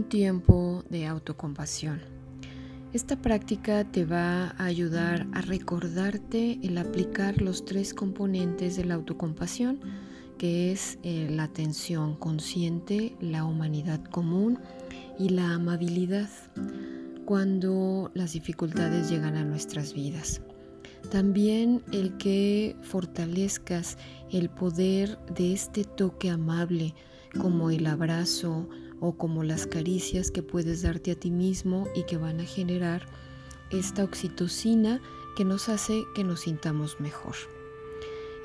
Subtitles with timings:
[0.00, 2.00] un tiempo de autocompasión.
[2.94, 8.94] Esta práctica te va a ayudar a recordarte el aplicar los tres componentes de la
[8.94, 9.78] autocompasión,
[10.38, 14.58] que es eh, la atención consciente, la humanidad común
[15.18, 16.30] y la amabilidad
[17.26, 20.40] cuando las dificultades llegan a nuestras vidas.
[21.10, 23.98] También el que fortalezcas
[24.30, 26.94] el poder de este toque amable
[27.38, 28.66] como el abrazo
[29.00, 33.06] o como las caricias que puedes darte a ti mismo y que van a generar
[33.70, 35.00] esta oxitocina
[35.36, 37.34] que nos hace que nos sintamos mejor.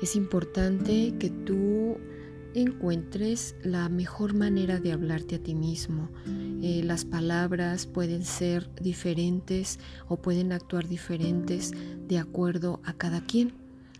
[0.02, 1.98] Es importante que tú
[2.54, 6.08] encuentres la mejor manera de hablarte a ti mismo.
[6.62, 9.78] Eh, las palabras pueden ser diferentes
[10.08, 11.72] o pueden actuar diferentes
[12.08, 13.52] de acuerdo a cada quien.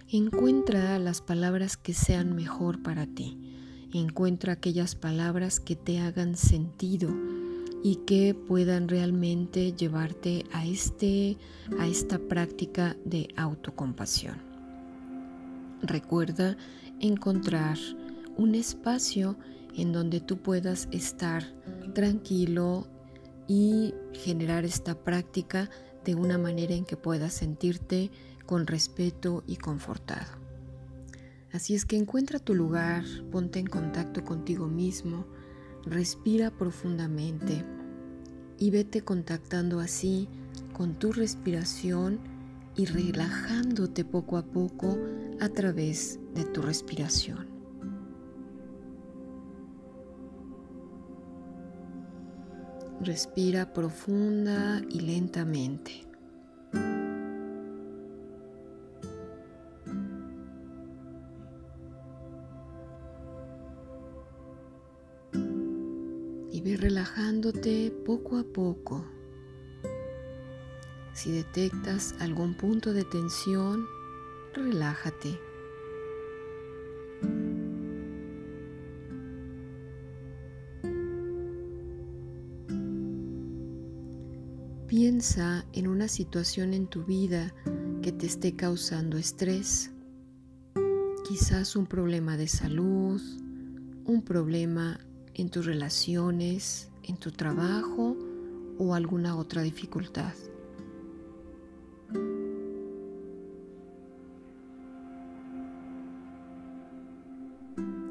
[0.09, 3.46] Encuentra las palabras que sean mejor para ti.
[3.93, 7.09] Encuentra aquellas palabras que te hagan sentido
[7.83, 11.37] y que puedan realmente llevarte a, este,
[11.79, 14.37] a esta práctica de autocompasión.
[15.83, 16.57] Recuerda
[17.01, 17.79] encontrar
[18.37, 19.37] un espacio
[19.77, 21.45] en donde tú puedas estar
[21.95, 22.89] tranquilo
[23.47, 25.71] y generar esta práctica
[26.05, 28.11] de una manera en que puedas sentirte
[28.47, 30.46] con respeto y confortado.
[31.53, 35.27] Así es que encuentra tu lugar, ponte en contacto contigo mismo,
[35.85, 37.65] respira profundamente
[38.59, 40.29] y vete contactando así
[40.73, 42.19] con tu respiración
[42.77, 44.99] y relajándote poco a poco
[45.41, 47.47] a través de tu respiración.
[53.01, 56.07] Respira profunda y lentamente.
[66.57, 69.05] Y ve relajándote poco a poco.
[71.13, 73.85] Si detectas algún punto de tensión,
[74.55, 75.39] relájate.
[84.87, 87.53] Piensa en una situación en tu vida
[88.01, 89.91] que te esté causando estrés,
[91.29, 93.21] quizás un problema de salud,
[94.07, 94.99] un problema
[95.37, 98.17] en tus relaciones, en tu trabajo
[98.79, 100.33] o alguna otra dificultad.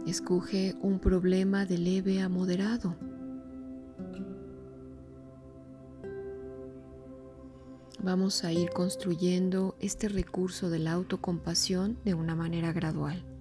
[0.07, 2.95] Escoge un problema de leve a moderado.
[8.05, 13.34] vamos a ir construyendo este recurso de la autocompasión de una manera gradual.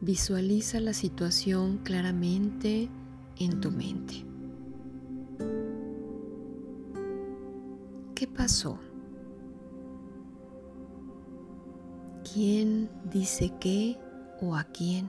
[0.00, 2.88] Visualiza la situación claramente
[3.38, 4.24] en tu mente.
[8.14, 8.78] ¿Qué pasó?
[12.32, 13.98] ¿Quién dice qué
[14.40, 15.08] o a quién?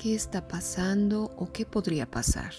[0.00, 2.54] qué está pasando o qué podría pasar.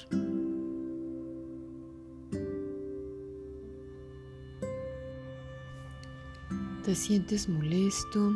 [6.92, 8.36] ¿Te sientes molesto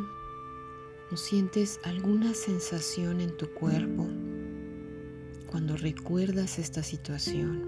[1.12, 4.08] o sientes alguna sensación en tu cuerpo
[5.50, 7.60] cuando recuerdas esta situación?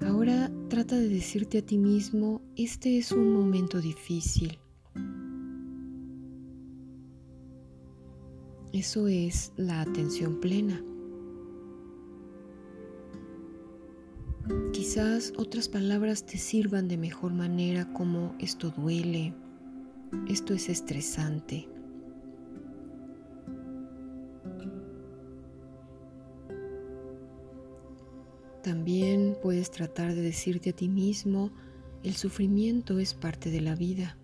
[0.00, 4.58] Ahora trata de decirte a ti mismo, este es un momento difícil
[8.72, 10.82] Eso es la atención plena.
[14.88, 19.34] Quizás otras palabras te sirvan de mejor manera como esto duele,
[20.28, 21.68] esto es estresante.
[28.62, 31.50] También puedes tratar de decirte a ti mismo,
[32.02, 34.16] el sufrimiento es parte de la vida.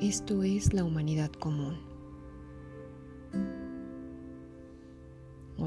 [0.00, 1.91] Esto es la humanidad común.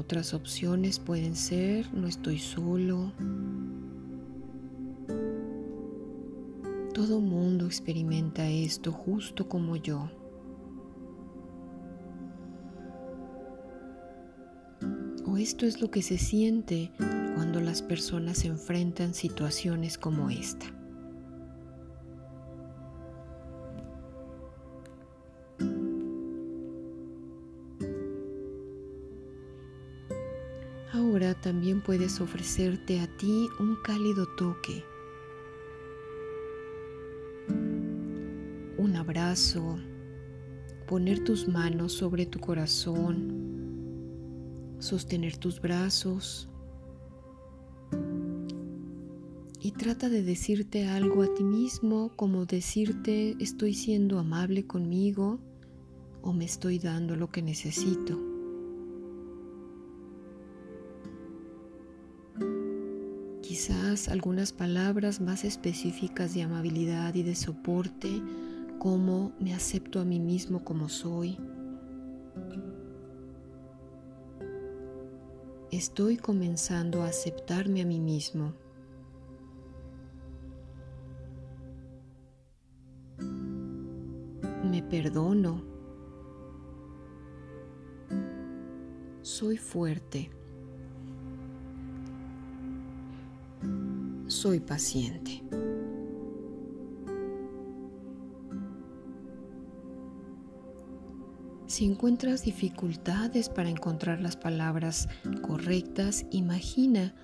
[0.06, 3.12] Otras opciones pueden ser no estoy solo.
[6.94, 10.08] Todo mundo experimenta esto justo como yo.
[15.26, 16.92] O esto es lo que se siente
[17.34, 20.75] cuando las personas enfrentan situaciones como esta.
[31.40, 34.84] También puedes ofrecerte a ti un cálido toque,
[38.78, 39.78] un abrazo,
[40.88, 43.28] poner tus manos sobre tu corazón,
[44.78, 46.48] sostener tus brazos.
[49.60, 55.40] Y trata de decirte algo a ti mismo como decirte estoy siendo amable conmigo
[56.22, 58.25] o me estoy dando lo que necesito.
[63.86, 68.20] Quizás algunas palabras más específicas de amabilidad y de soporte
[68.80, 71.38] como me acepto a mí mismo como soy.
[75.70, 78.54] Estoy comenzando a aceptarme a mí mismo.
[84.64, 85.62] Me perdono.
[89.22, 90.32] Soy fuerte.
[94.36, 95.42] Soy paciente.
[101.66, 105.08] Si encuentras dificultades para encontrar las palabras
[105.40, 107.14] correctas, imagina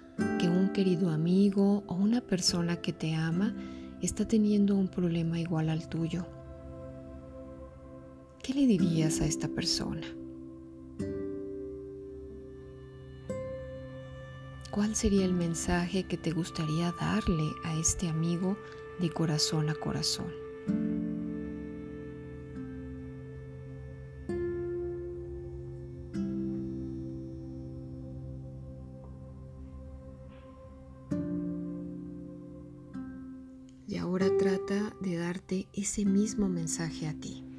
[0.40, 3.54] que un querido amigo o una persona que te ama
[4.00, 6.26] está teniendo un problema igual al tuyo.
[8.42, 10.06] ¿Qué le dirías a esta persona?
[14.72, 18.56] ¿Cuál sería el mensaje que te gustaría darle a este amigo
[19.00, 20.32] de corazón a corazón?
[33.86, 37.51] Y ahora trata de darte ese mismo mensaje a ti.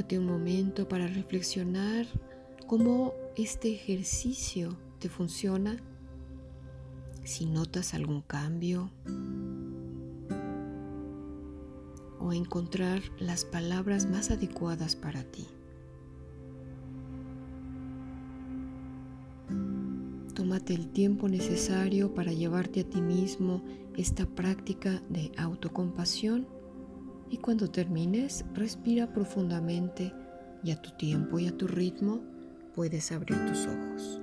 [0.00, 2.06] Tómate un momento para reflexionar
[2.66, 5.76] cómo este ejercicio te funciona
[7.22, 8.90] si notas algún cambio
[12.18, 15.46] o encontrar las palabras más adecuadas para ti.
[20.32, 23.62] Tómate el tiempo necesario para llevarte a ti mismo
[23.98, 26.46] esta práctica de autocompasión
[27.30, 30.12] y cuando termines respira profundamente
[30.62, 32.20] y a tu tiempo y a tu ritmo
[32.74, 34.19] puedes abrir tus ojos.